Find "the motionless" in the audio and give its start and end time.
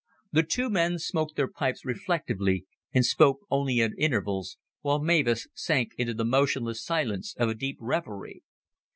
6.15-6.83